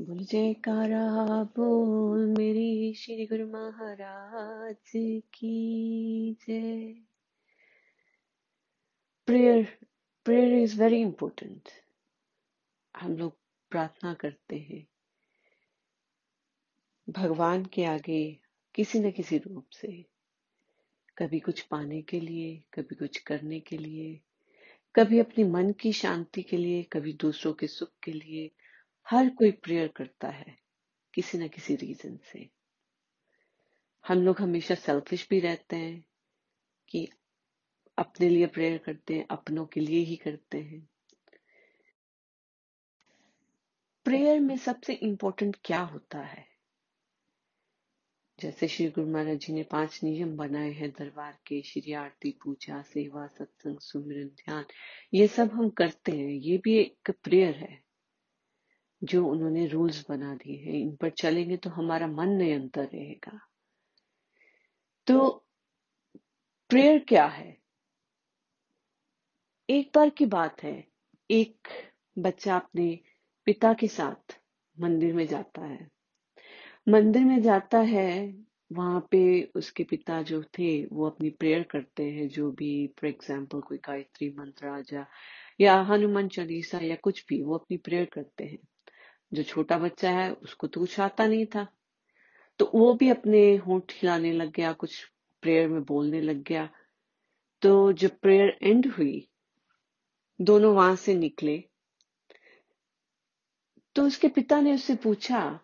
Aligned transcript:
बोल 0.00 0.18
जयकारा 0.18 1.42
बोल 1.44 2.26
मेरी 2.38 2.94
श्री 2.94 3.26
गुरु 3.26 3.46
महाराज 3.46 4.92
की 5.34 6.36
जय। 6.48 6.94
Prayer 9.26 9.78
prayer 10.24 10.54
is 10.54 10.82
very 10.82 11.00
important 11.00 11.68
हम 13.00 13.16
लोग 13.16 13.36
प्रार्थना 13.70 14.14
करते 14.14 14.56
हैं। 14.56 14.86
भगवान 17.10 17.64
के 17.64 17.84
आगे 17.84 18.38
किसी 18.74 19.00
न 19.00 19.10
किसी 19.10 19.38
रूप 19.38 19.66
से, 19.70 20.04
कभी 21.18 21.40
कुछ 21.40 21.60
पाने 21.60 22.02
के 22.02 22.20
लिए, 22.20 22.62
कभी 22.74 22.94
कुछ 22.94 23.18
करने 23.18 23.60
के 23.60 23.78
लिए, 23.78 24.20
कभी 24.94 25.18
अपने 25.18 25.44
मन 25.44 25.72
की 25.72 25.92
शांति 25.92 26.42
के 26.42 26.56
लिए, 26.56 26.82
कभी 26.82 27.12
दूसरों 27.12 27.52
के 27.52 27.66
सुख 27.66 27.90
के 28.04 28.12
लिए 28.12 28.50
हर 29.08 29.30
कोई 29.30 29.50
प्रेयर 29.50 29.88
करता 29.88 30.28
है, 30.28 30.58
किसी 31.14 31.38
ना 31.38 31.46
किसी 31.46 31.76
रीजन 31.76 32.16
से। 32.16 32.50
हम 34.08 34.18
लोग 34.18 34.40
हमेशा 34.40 34.74
सेल्फिश 34.74 35.26
भी 35.30 35.40
रहते 35.40 35.76
हैं 35.76 36.04
कि 36.88 37.08
अपने 37.98 38.28
लिए 38.28 38.46
प्रेयर 38.46 38.78
करते 38.78 39.14
हैं, 39.14 39.26
अपनों 39.30 39.66
के 39.66 39.80
लिए 39.80 40.00
ही 40.00 40.16
करते 40.16 40.58
हैं। 40.58 40.88
प्रेयर 44.04 44.40
में 44.40 44.56
सबसे 44.56 44.92
इंपॉर्टेंट 44.92 45.56
क्या 45.64 45.80
होता 45.80 46.18
है? 46.18 46.50
जैसे 48.40 48.68
श्री 48.68 48.88
गुरु 48.88 49.06
महाराज 49.06 49.38
जी 49.38 49.52
ने 49.52 49.62
पाँच 49.62 50.00
नियम 50.04 50.36
बनाए 50.36 50.70
हैं, 50.70 50.90
दरबार 50.90 51.38
के, 51.46 51.62
श्री 51.62 51.92
आरती 51.92 52.38
पूजा, 52.42 52.82
सेवा, 52.82 53.26
सत्संग, 53.26 53.78
सुमिरन, 53.78 54.28
ध्यान, 54.28 54.64
ये 55.14 55.26
सब 55.26 55.50
हम 55.52 55.70
करते 55.70 56.12
हैं, 56.12 56.28
ये 56.28 56.58
भी 56.58 56.78
एक 56.78 57.10
प्रेयर 57.10 57.54
है। 57.54 57.89
जो 59.04 59.26
उन्होंने 59.26 59.66
रूल्स 59.66 60.06
बना 60.10 60.34
दिए 60.34 60.56
हैं, 60.56 60.72
इन 60.72 60.96
पर 60.96 61.10
चलेंगे 61.10 61.56
तो 61.56 61.70
हमारा 61.70 62.06
मन 62.06 62.28
निरंतर 62.28 62.84
रहेगा। 62.84 63.40
तो 65.06 65.46
प्रेयर 66.70 66.98
क्या 66.98 67.26
है? 67.26 67.58
एक 69.70 69.90
बार 69.94 70.10
की 70.10 70.26
बात 70.26 70.62
है, 70.62 70.84
एक 71.30 71.68
बच्चा 72.18 72.56
अपने 72.56 73.00
पिता 73.44 73.74
के 73.74 73.88
साथ 73.88 74.40
मंदिर 74.80 75.14
में 75.14 75.26
जाता 75.26 75.64
है। 75.64 75.90
मंदिर 76.88 77.24
में 77.24 77.42
जाता 77.42 77.78
है, 77.78 78.36
वहाँ 78.72 79.08
पे 79.10 79.42
उसके 79.54 79.84
पिता 79.84 80.22
जो 80.22 80.42
थे, 80.42 80.86
वो 80.86 81.06
अपनी 81.10 81.30
प्रेयर 81.30 81.62
करते 81.62 82.10
हैं, 82.10 82.28
जो 82.28 82.52
भी 82.52 82.86
फॉर 82.86 83.10
एग्ज़ाम्पल 83.10 83.60
कोई 83.60 83.78
गायत्री 83.78 84.34
मंत्र 84.38 85.06
या 85.60 85.80
हनुमान 85.80 86.28
चालीसा, 86.28 86.78
या 86.78 86.96
कुछ 86.96 87.26
भी, 87.28 87.42
वो 87.42 87.54
अपनी 87.54 87.76
प्रेयर 87.76 88.04
करते 88.04 88.44
हैं। 88.44 88.58
जो 89.34 89.42
छोटा 89.42 89.78
बच्चा 89.78 90.10
है, 90.10 90.32
उसको 90.32 90.66
तो 90.66 90.80
कुछ 90.80 91.00
आता 91.00 91.26
नहीं 91.26 91.46
था। 91.46 91.66
तो 92.58 92.70
वो 92.74 92.94
भी 92.94 93.10
अपने 93.10 93.56
होंठ 93.56 93.92
हिलाने 93.92 94.32
लग 94.32 94.52
गया, 94.52 94.72
कुछ 94.72 95.04
प्रेयर 95.42 95.68
में 95.68 95.84
बोलने 95.84 96.20
लग 96.20 96.42
गया। 96.42 96.70
तो 97.62 97.92
जब 97.92 98.18
प्रेयर 98.18 98.58
एंड 98.62 98.86
हुई, 98.86 99.28
दोनों 100.40 100.74
वहाँ 100.74 100.96
से 100.96 101.14
निकले। 101.14 101.64
तो 103.94 104.06
उसके 104.06 104.28
पिता 104.28 104.60
ने 104.60 104.74
उससे 104.74 104.94
पूछा 104.94 105.60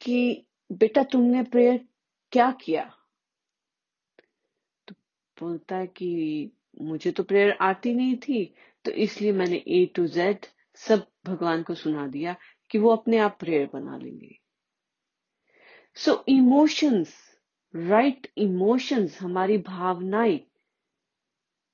कि, 0.00 0.46
बेटा, 0.72 1.02
तुमने 1.02 1.42
प्रेयर 1.42 1.88
क्या 2.32 2.50
किया? 2.50 2.96
तो 4.88 4.94
बोलता 5.40 5.76
है 5.76 5.86
कि, 5.86 6.50
मुझे 6.80 7.10
तो 7.10 7.22
प्रेयर 7.22 7.50
आती 7.50 7.94
नहीं 7.94 8.16
थी 8.16 8.54
तो 8.84 8.90
इसलिए 8.90 9.32
मैंने 9.32 9.64
ए 9.68 9.92
टू 9.96 10.06
जेड 10.06 10.46
सब 10.88 11.06
भगवान 11.26 11.62
को 11.62 11.74
सुना 11.74 12.06
दिया 12.06 12.36
कि 12.70 12.78
वो 12.78 12.90
अपने 12.90 13.18
आप 13.18 13.36
प्रेयर 13.40 13.70
बना 13.72 13.96
लेंगे। 13.96 14.38
सो 15.94 16.24
इमोशंस 16.28 17.14
राइट 17.76 18.32
इमोशंस 18.38 19.18
हमारी 19.20 19.58
भावनाएँ 19.58 20.40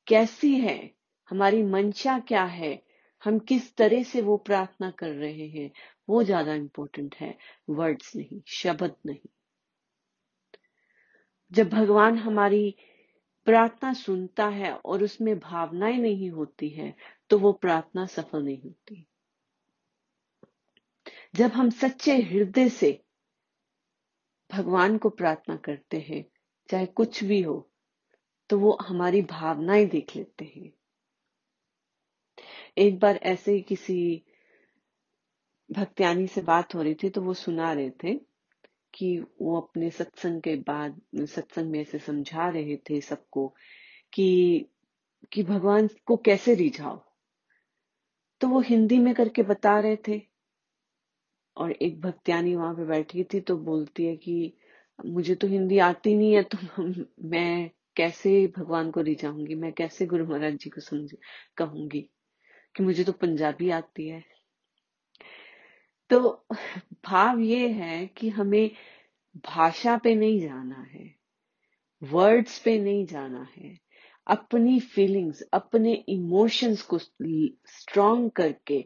कैसी 0.07 0.55
है? 0.55 0.91
हमारी 1.31 1.63
मंशा 1.63 2.19
क्या 2.19 2.45
है? 2.45 2.83
हम 3.25 3.39
किस 3.39 3.77
तरह 3.77 4.03
से 4.03 4.23
वो 4.23 4.37
प्रार्थना 4.37 4.91
कर 4.91 5.11
रहे 5.11 5.49
हैं? 5.49 5.71
वो 6.09 6.23
ज़्यादा 6.23 6.55
इंपॉर्टेंट 6.55 7.15
है। 7.15 7.39
वर्ड्स 7.71 8.17
नहीं, 8.17 8.41
शब्द 8.47 8.95
नहीं। 9.07 9.29
जब 11.53 11.69
भगवान 11.69 12.19
हमारी 12.19 12.77
प्रार्थना 13.47 13.93
सुनता 13.93 14.47
है 14.49 14.73
और 14.75 15.03
उसमें 15.03 15.39
भावनाएँ 15.39 15.99
नहीं 15.99 16.31
होती 16.31 16.69
है 16.69 16.95
तो 17.31 17.39
वो 17.39 17.53
प्रार्थना 17.53 18.07
सफल 18.07 18.43
नहीं 18.43 18.63
होती। 18.63 19.07
जब 21.35 21.51
हम 21.51 21.71
सच्चे 21.71 22.17
हृदय 22.17 22.69
से 22.69 23.05
भगवान 24.53 24.99
को 24.99 25.11
प्रार्थना 25.11 25.57
करते 25.57 25.99
हैं, 26.01 26.25
चाहे 26.71 26.87
कुछ 26.87 27.25
भी 27.25 27.43
हो 27.43 27.71
तो 28.51 28.59
वो 28.59 28.79
हमारी 28.83 29.23
भावनाएँ 29.23 29.87
देख 29.87 30.17
लेते 30.17 30.45
हैं। 30.45 30.73
एक 32.79 32.99
बार 32.99 33.17
ऐसे 33.17 33.53
ही 33.53 33.61
किसी 33.61 34.25
भक्त्यानी 35.73 36.27
से 36.27 36.41
बात 36.41 36.75
हो 36.75 36.83
रही 36.83 36.95
थी 36.95 37.11
तो 37.11 37.23
वो 37.23 37.35
सुना 37.35 37.73
रहे 37.73 37.91
थे 37.91 38.15
कि 38.95 39.19
वो 39.43 39.61
अपने 39.61 39.91
सत्संग 39.91 40.43
के 40.43 40.57
बाद, 40.57 41.01
सत्संग 41.17 41.71
में 41.71 41.81
ऐसे 41.81 41.99
समझा 41.99 42.49
रहे 42.49 42.77
थे 42.77 43.01
सबको 43.01 43.49
कि 44.13 44.67
कि 45.33 45.43
भगवान 45.43 45.89
को 46.07 46.17
कैसे 46.17 46.55
रिझाओ। 46.55 47.08
तो 48.41 48.49
वो 48.49 48.61
हिंदी 48.61 48.99
में 48.99 49.15
करके 49.15 49.43
बता 49.43 49.79
रहे 49.81 49.97
थे। 50.09 50.21
और 51.57 51.73
एक 51.73 52.01
भक्तियानी 52.01 52.55
वहाँ 52.55 52.75
पे 52.75 52.85
बैठी 52.85 53.25
थी 53.25 53.41
तो 53.41 53.57
बोलती 53.57 54.05
है 54.05 54.17
कि, 54.17 54.53
मुझे 55.07 55.35
तो 55.35 55.47
हिंदी 55.47 55.79
आती 55.79 56.15
नहीं 56.15 56.33
है 56.35 56.43
तो 56.43 56.59
मैं 57.29 57.71
कैसे 57.97 58.47
भगवान 58.59 58.91
को 58.91 59.01
रिझाऊँगी 59.01 59.55
मैं 59.55 59.73
कैसे 59.73 60.07
गुरु 60.07 60.27
महाराज 60.27 60.55
जी 60.55 60.71
को 60.71 60.81
समझ, 60.81 61.11
कहूँगी 61.57 62.01
कि 62.75 62.83
मुझे 62.83 63.05
तो 63.05 63.13
पंजाबी 63.13 63.71
आती 63.71 64.09
है? 64.09 64.23
तो 66.11 66.47
भाव 67.05 67.39
ये 67.41 67.69
है 67.69 68.07
कि 68.07 68.29
हमें 68.29 68.71
भाषा 69.47 69.97
पे 69.97 70.15
नहीं 70.15 70.41
जाना 70.41 70.87
है 70.93 71.15
वर्ड्स 72.03 72.59
पे 72.59 72.79
नहीं 72.79 73.07
जाना 73.07 73.49
है। 73.57 73.79
अपनी 74.29 74.81
फीलिंग्स 74.81 75.43
अपने 75.43 75.95
इमोशंस 75.95 76.83
को 76.83 76.99
स्ट्रॉन्ग 76.99 78.31
करके 78.31 78.85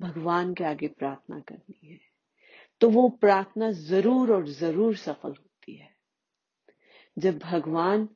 भगवान 0.00 0.54
के 0.54 0.64
आगे 0.64 0.88
प्रार्थना 0.88 1.40
करनी 1.40 1.88
है। 1.88 2.00
तो 2.80 2.90
वो 2.90 3.08
प्रार्थना 3.08 3.70
ज़रूर 3.70 4.32
और 4.32 4.48
ज़रूर 4.48 4.96
सफल 4.96 5.28
होती 5.28 5.76
है। 5.76 5.96
जब 7.18 7.38
भगवान 7.38 8.08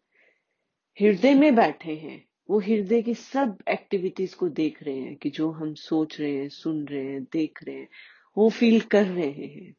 हृदय 1.00 1.34
में 1.34 1.55
बैठे 1.55 1.95
हैं, 1.95 2.28
वो 2.50 2.59
हृदय 2.59 3.03
की 3.03 3.15
सब 3.15 3.59
एक्टिविटीज़ 3.69 4.37
को 4.37 4.49
देख 4.49 4.83
रहे 4.83 4.99
हैं 4.99 5.16
कि 5.16 5.31
जो 5.31 5.50
हम 5.50 5.75
सोच 5.75 6.21
रहे 6.21 6.37
हैं, 6.37 6.49
सुन 6.49 6.87
रहे 6.87 7.05
हैं, 7.05 7.25
देख 7.25 7.59
रहे 7.65 7.77
हैं, 7.77 7.89
वो 8.37 8.50
फील 8.50 8.81
कर 8.81 9.06
रहे 9.06 9.31
हैं। 9.31 9.75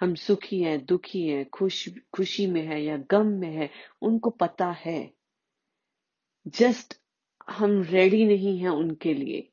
हम 0.00 0.14
सुखी 0.14 0.60
हैं, 0.62 0.86
दुखी 0.86 1.28
हैं, 1.28 1.48
खुश, 1.48 1.88
खुशी 2.12 2.46
में 2.46 2.62
है 2.62 2.84
या 2.84 2.96
गम 2.96 3.26
में 3.26 3.50
है, 3.50 3.70
उनको 4.02 4.30
पता 4.30 4.70
है 4.70 5.15
जस्ट 6.48 7.00
हम 7.50 7.82
रेडी 7.82 8.24
नहीं 8.24 8.58
है 8.58 8.68
उनके 8.68 9.14
लिए। 9.14 9.52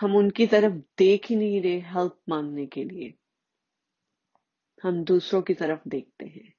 हम 0.00 0.16
उनकी 0.16 0.46
तरफ़ 0.46 0.74
देख 0.98 1.26
ही 1.26 1.36
नहीं 1.36 1.62
रहे 1.62 1.80
हेल्प 1.80 2.20
मांगने 2.28 2.66
के 2.66 2.84
लिए। 2.84 3.14
हम 4.82 5.04
दूसरों 5.04 5.42
की 5.42 5.54
तरफ़ 5.54 5.80
देखते 5.88 6.26
हैं। 6.26 6.54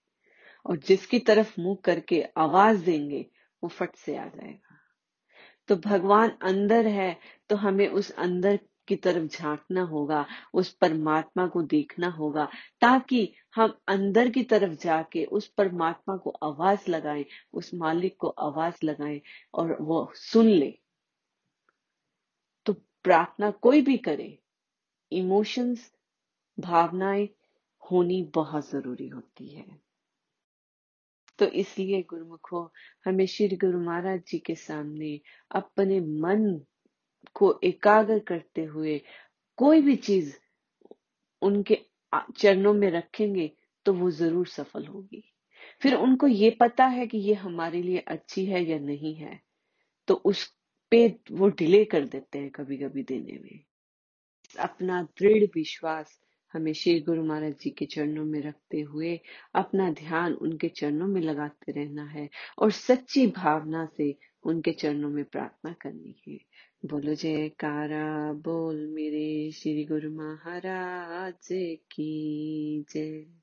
और 0.65 0.77
जिसकी 0.77 1.19
तरफ़ 1.19 1.61
मुँह 1.61 1.77
करके 1.83 2.23
आवाज़ 2.37 2.85
देंगे, 2.85 3.25
वो 3.63 3.69
फट 3.69 3.95
से 3.95 4.17
आ 4.17 4.25
जाएगा। 4.25 4.79
तो 5.67 5.75
भगवान 5.75 6.29
अंदर 6.29 6.87
है 6.87 7.19
तो 7.49 7.55
हमें 7.55 7.87
उस 7.87 8.11
अंदर 8.11 8.59
की 8.87 8.95
तरफ़ 8.95 9.23
झांकना 9.23 9.81
होगा, 9.81 10.25
उस 10.53 10.73
परमात्मा 10.73 11.47
को 11.47 11.61
देखना 11.61 12.07
होगा, 12.07 12.45
ताकि 12.81 13.33
हम 13.55 13.77
अंदर 13.87 14.29
की 14.29 14.43
तरफ़ 14.43 14.73
जाके 14.73 15.25
उस 15.25 15.47
परमात्मा 15.47 16.17
को 16.17 16.29
आवाज़ 16.29 16.91
लगाएँ, 16.91 17.25
उस 17.53 17.73
मालिक 17.73 18.17
को 18.19 18.27
आवाज़ 18.27 18.75
लगाएँ 18.83 19.21
और 19.53 19.77
वो 19.81 20.11
सुन 20.15 20.45
ले। 20.45 20.79
तो 22.65 22.73
प्रार्थना 23.03 23.51
कोई 23.51 23.81
भी 23.81 23.97
करे, 23.97 24.39
इमोशंस, 25.11 25.91
भावनाएँ 26.59 27.29
होनी 27.91 28.31
बहुत 28.35 28.69
ज़रूरी 28.69 29.07
होती 29.07 29.47
है। 29.47 29.83
तो 31.39 31.45
इसलिए 31.45 32.01
गुरुमुखो, 32.01 32.73
हमें 33.05 33.25
श्री 33.25 33.47
गुरु 33.47 33.79
महाराज 33.79 34.21
जी 34.27 34.39
के 34.39 34.55
सामने 34.55 35.21
अपने 35.51 35.99
मन 35.99 36.61
को 37.35 37.59
एकाग्र 37.63 38.19
करते 38.27 38.63
हुए 38.65 39.01
कोई 39.57 39.81
भी 39.81 39.95
चीज़ 39.97 40.33
उनके 41.41 41.79
चरणों 42.37 42.73
में 42.73 42.89
रखेंगे 42.91 43.51
तो 43.85 43.93
वो 43.93 44.09
ज़रूर 44.11 44.47
सफल 44.47 44.85
होगी। 44.85 45.23
फिर 45.81 45.95
उनको 45.95 46.27
ये 46.27 46.49
पता 46.59 46.85
है 46.87 47.07
कि 47.07 47.17
ये 47.19 47.33
हमारे 47.35 47.81
लिए 47.81 48.03
अच्छी 48.07 48.45
है 48.45 48.63
या 48.63 48.79
नहीं 48.79 49.15
है 49.15 49.39
तो 50.07 50.13
उस 50.25 50.45
पे 50.91 51.07
वो 51.31 51.47
डिले 51.49 51.83
कर 51.85 52.05
देते 52.05 52.39
हैं 52.39 52.49
कभी 52.51 52.77
कभी 52.77 53.03
देने 53.03 53.39
में। 53.43 53.63
अपना 54.55 55.01
दृढ़ 55.19 55.43
विश्वास 55.55 56.19
हमें 56.53 56.71
श्री 56.73 56.99
गुरु 57.01 57.23
महाराज 57.25 57.53
जी 57.61 57.69
के 57.69 57.85
चरणों 57.85 58.25
में 58.25 58.39
रखते 58.41 58.81
हुए, 58.81 59.19
अपना 59.55 59.89
ध्यान 59.91 60.33
उनके 60.35 60.67
चरणों 60.69 61.07
में 61.07 61.21
लगाते 61.21 61.71
रहना 61.71 62.03
है 62.05 62.29
और 62.57 62.71
सच्ची 62.71 63.25
भावना 63.27 63.85
से 63.97 64.15
उनके 64.45 64.71
चरणों 64.73 65.09
में 65.09 65.23
प्रार्थना 65.25 65.73
करनी 65.81 66.15
है। 66.27 66.37
बोलो 66.85 67.13
जयकारा 67.15 68.33
बोल 68.33 68.87
मेरे 68.87 69.51
श्री 69.51 69.85
गुरु 69.85 70.11
महाराज 70.11 71.47
की 71.91 72.85
जय। 72.91 73.42